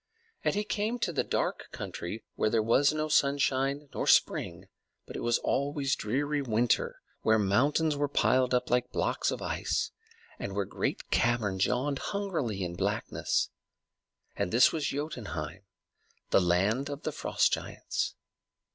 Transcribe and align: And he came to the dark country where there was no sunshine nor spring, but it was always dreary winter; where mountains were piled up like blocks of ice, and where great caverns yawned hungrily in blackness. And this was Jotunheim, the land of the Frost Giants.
And 0.43 0.55
he 0.55 0.63
came 0.63 0.97
to 0.97 1.13
the 1.13 1.23
dark 1.23 1.67
country 1.71 2.23
where 2.33 2.49
there 2.49 2.63
was 2.63 2.91
no 2.91 3.07
sunshine 3.07 3.87
nor 3.93 4.07
spring, 4.07 4.67
but 5.05 5.15
it 5.15 5.19
was 5.19 5.37
always 5.37 5.95
dreary 5.95 6.41
winter; 6.41 7.03
where 7.21 7.37
mountains 7.37 7.95
were 7.95 8.07
piled 8.07 8.51
up 8.51 8.71
like 8.71 8.91
blocks 8.91 9.29
of 9.29 9.43
ice, 9.43 9.91
and 10.39 10.55
where 10.55 10.65
great 10.65 11.11
caverns 11.11 11.67
yawned 11.67 11.99
hungrily 11.99 12.63
in 12.63 12.73
blackness. 12.73 13.51
And 14.35 14.51
this 14.51 14.71
was 14.71 14.87
Jotunheim, 14.87 15.65
the 16.31 16.41
land 16.41 16.89
of 16.89 17.03
the 17.03 17.11
Frost 17.11 17.53
Giants. 17.53 18.15